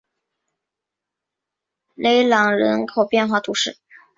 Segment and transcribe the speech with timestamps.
[1.93, 3.77] 勒朗人口变化图示